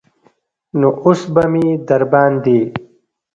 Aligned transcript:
نو 0.79 0.89
اوس 1.03 1.21
به 1.33 1.43
مې 1.51 1.65
درباندې. 1.87 2.59